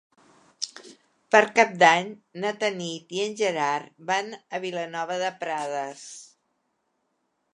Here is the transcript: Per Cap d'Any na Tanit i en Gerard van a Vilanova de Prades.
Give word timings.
Per 1.33 1.41
Cap 1.59 1.75
d'Any 1.83 2.07
na 2.45 2.53
Tanit 2.63 3.13
i 3.19 3.21
en 3.25 3.37
Gerard 3.43 3.93
van 4.11 4.33
a 4.59 4.63
Vilanova 4.65 5.21
de 5.25 5.31
Prades. 5.45 6.05